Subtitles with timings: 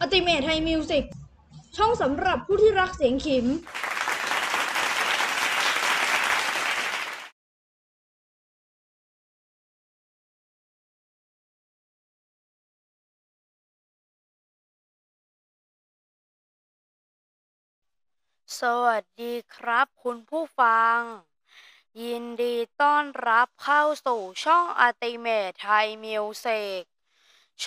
[0.00, 1.04] อติเมทไทยมิวสิก
[1.76, 3.46] ช่องสำหรับผู้ที่รักเสียงขิม
[18.60, 20.98] สวัสดีครับคุณผู้ฟัง
[22.02, 25.24] ยินดีต้อนรับเข้าสู่ช่องอัติเ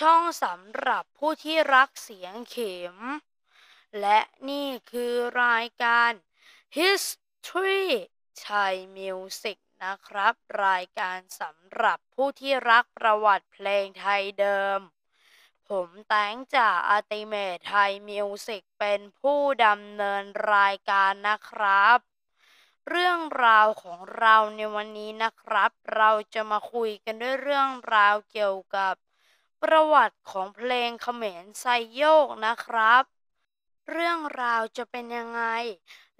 [0.06, 2.96] ่องสำหรับผู้ที่รักเสียงเข็ม
[4.00, 4.18] และ
[4.48, 5.14] นี่คือ
[5.44, 6.10] รายการ
[6.76, 7.84] History
[8.44, 10.34] Thai Music นะครับ
[10.66, 14.78] รายการสำหรับผู้ที่รักประวัติเพลงไทยเดิม
[15.68, 21.98] ผมแตงจากอัติเมทไทยมิวสิกเป็นผู้ดำเนินรายการนะครับ
[22.88, 28.94] เรื่องราวของเราในวันนี้นะครับ เราจะมาคุยกันด้วยเรื่องราวเกี่ยวกับ
[29.64, 33.02] ประวัติของเพลงเขมรไซโยกนะครับ
[33.90, 35.42] เรื่องราวจะเป็นยังไง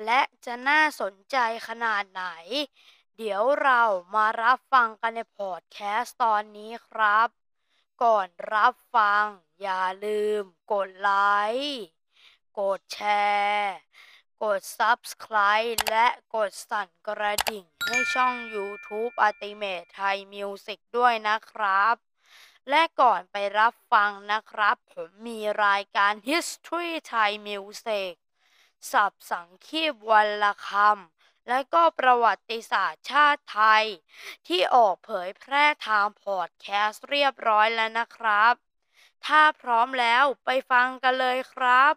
[0.04, 1.36] และจะน่าสนใจ
[1.68, 2.24] ขนาดไหน
[3.16, 3.82] เดี๋ยวเรา
[4.14, 7.28] มารับฟังกันในพอดแคสต์ตอนนี้ครับ
[8.02, 9.24] ก่อนรับฟัง
[9.62, 11.12] อย่าลืม กดไล
[11.60, 11.82] ค์
[12.58, 13.00] กดแช
[13.42, 13.74] ร์
[14.42, 22.13] กด Subscribe และกดสั่นกระดิ่งให้ช่อง YouTube Ultimate Thai Music ด้วยนะครับ
[22.70, 28.12] และก่อนไปรับฟังนะครับ ผมมีรายการ History Thai Music
[28.92, 33.84] สับสังคีบวันละคำ และก็ประวัติศาสตร์ชาติไทย
[34.46, 38.54] ที่ออกเผยแพร่ทางพอดแคสต์เรียบร้อยแล้วนะครับ
[39.26, 41.94] ถ้าพร้อมแล้วไปฟังกันเลยครับ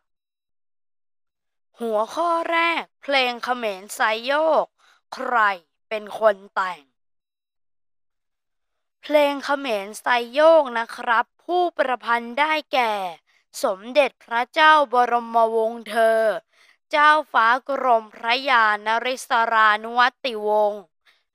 [1.80, 4.66] หัวข้อแรก เพลงเขมรไซโยก
[5.16, 5.38] ใคร
[5.90, 6.82] เป็นคนแต่ง
[9.10, 12.94] เพลงเขมรไซโยกนะครับ ผู้ประพันธ์ได้แก่
[13.64, 16.22] สมเด็จพระเจ้าบรมวงศ์เธอ
[16.92, 20.82] เจ้าฟ้ากรมพระยานริศรานุวัติวงศ์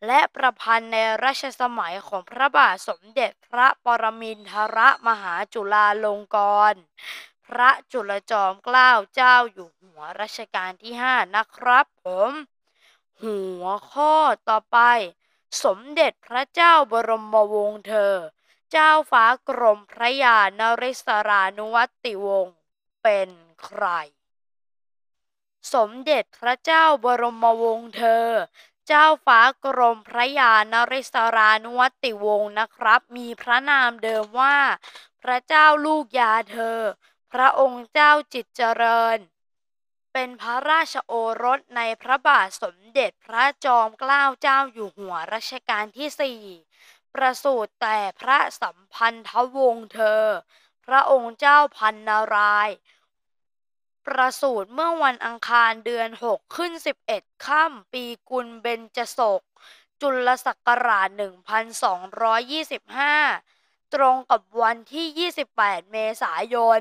[0.07, 6.39] และประพันธ์ในรัชสมัยของพระบาทสมเด็จพระปรมินทรมหาจุฬาลงก
[6.73, 6.77] รณ
[7.47, 12.33] พระจุลจอมเกล้าเจ้าอยู่หัวรัชกาลที่ห้านะครับผม
[13.23, 14.15] หัวข้อ
[14.49, 14.79] ต่อไป
[15.65, 18.15] สมเด็จพระเจ้าบรมวงศ์เธอ
[18.73, 22.57] เจ้าฟ้ากรมพระยานริศรานุวัติวงศ์
[23.03, 23.29] เป็น
[23.65, 23.85] ใคร
[25.75, 28.29] สมเด็จพระเจ้าบรมวงศ์เธอ
[28.89, 34.59] เจ้าฟ้ากรมพระยานริศรานุวัติวงศ์นะครับ มีพระนามเดิมว่า
[35.23, 36.79] พระเจ้าลูกยาเธอ
[37.33, 39.19] พระองค์เจ้าจิตเจริญ
[40.13, 41.13] เป็นพระราชโอ
[41.45, 46.41] รสในพระบาทสมเด็จพระจอมเกล้าเจ้าอยู่หัวรัชกาลที่สี่
[47.15, 50.23] ประสูติแต่พระสัมพันธวงศ์เธอ
[50.87, 52.71] พระองค์เจ้าพันนาราย
[54.07, 56.73] ประสูติเมื่อวันอังคารเดือน 6 ขึ้น
[57.09, 59.43] 11 ค่ำปีกุลเบญจศก
[60.01, 61.09] จุลศักราช
[63.11, 66.81] 1225 ตรงกับวันที่ 28 เมษายน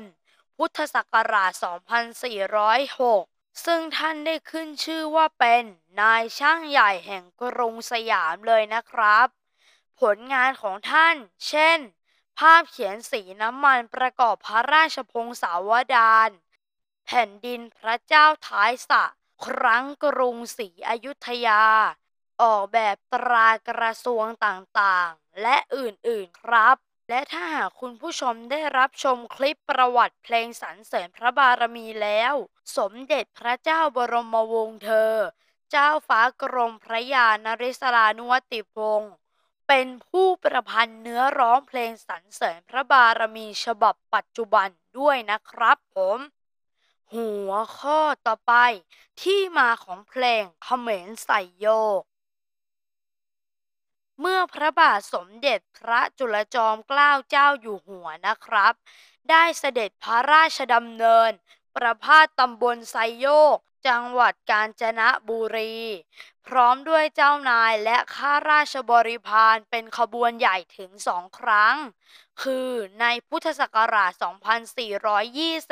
[0.56, 1.52] พุทธศักราช
[2.78, 5.64] 2406 ซึ่งท่านได้ขึ้นชื่อว่าเป็น
[6.00, 9.28] นายช่างใหญ่แห่งกรุงสยามเลยนะครับ
[10.00, 11.16] ผลงานของท่าน
[11.48, 11.78] เช่น
[12.38, 16.30] ภาพเขียนสีน้ำมันประกอบพระราชพงศาวดาร
[17.06, 19.04] แผ่นดินพระเจ้าท้ายสะ
[19.46, 21.62] ครั้งกรุงศรีอยุธยา
[22.42, 26.76] ออกแบบตรากระทรวงต่างๆ และอื่นๆครับ
[27.14, 32.34] และถ้าหากคุณผู้ชมได้รับชมคลิปประวัติเพลงสรรเสริญพระบารมีแล้ว
[32.76, 35.14] สมเด็จพระเจ้าบรมวงศ์เธอ
[35.70, 39.12] เจ้าฟ้ากรมพระยานริศรานุวติวงศ์
[39.68, 44.68] เป็นผู้ประพันธ์เนื้อร้องเพลงสรรเสริญพระบารมีฉบับปัจจุบัน
[44.98, 46.18] ด้วยนะครับผม
[47.14, 48.54] หัวข้อต่อไป
[49.22, 51.68] ที่มาของเพลงเขมรใส่โย
[52.00, 52.02] ก
[54.24, 58.74] เมื่อพระบาทสมเด็จพระจุลจอมเกล้าเจ้าอยู่หัวนะครับ
[59.30, 61.30] ได้เสด็จพระราชดำเนิน
[61.76, 63.26] ประพาสตำบลไซโย
[63.56, 63.58] ก
[63.88, 65.76] จังหวัดกาญจนบุรี
[66.46, 71.76] พร้อมด้วยเจ้านายและข้าราชบริพารเป็นขบวนใหญ่ถึงสองครั้ง
[72.42, 72.70] คือ
[73.00, 74.12] ในพุทธศักราช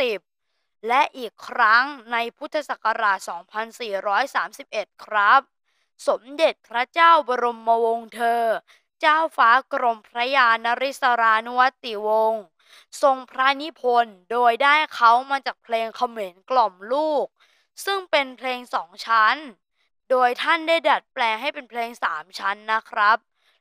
[0.05, 3.19] 2420และอีกครั้งในพุทธศักราช
[4.31, 5.60] 2431 ครับ
[6.09, 8.43] สมเด็จพระเจ้าบรมวงศ์เธอ
[9.01, 12.43] เจ้าฟ้ากรมพระยานริศรานุวัติวงศ์
[13.03, 17.27] ทรงพระนิพนธ์โดยได้เขามาจากเพลงเขมรกล่อมลูก
[17.85, 19.37] ซึ่งเป็นเพลงสองชั้น
[20.11, 23.19] โดยท่านได้ดัดแปลงให้เป็นเพลงสามชั้นนะครับ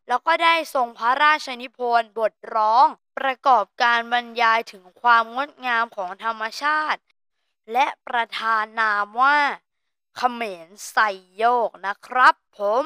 [0.07, 2.85] แล้วก็ได้ทรงพระราชนิพนธ์บทร้อง
[3.17, 7.01] ประกอบการบรรยายถึงความงดงามของธรรมชาติ
[7.73, 9.37] และประธานนามว่า
[10.19, 10.97] เขมรไซ
[11.35, 12.83] โยกนะครับ ผม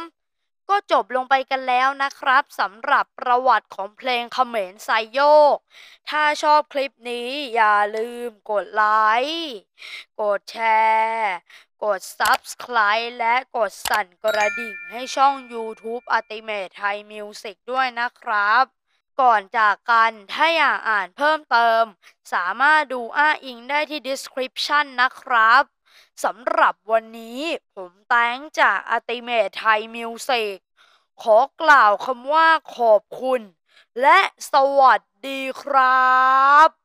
[0.70, 5.22] ก็จบลงไปกันแล้วนะครับสำหรับประวัติของเพลงเขมรไซโย
[5.56, 5.58] ก
[6.10, 8.86] ถ้าชอบคลิปนี้อย่าลืมกดไล
[9.30, 9.54] ค์
[10.22, 10.58] กดแช
[10.96, 11.34] ร์
[11.84, 18.64] กด Subscribe และกดสั่นกระดิ่งให้ช่อง YouTube Ultimate Thai Music ด้วยนะครับ
[19.22, 21.84] ก่อนจากกันถ้าอยากอ่านเพิ่มเติม
[22.34, 25.64] สามารถดูอ้าอิงได้ที่ description นะครับ
[26.24, 27.40] สำหรับวันนี้
[27.76, 30.56] ผมแตงจาก Ultimate Thai Music
[31.22, 33.42] ขอกล่าวคำว่าขอบคุณ
[34.02, 34.20] และ
[34.52, 36.14] สวัสดีครั
[36.68, 36.83] บ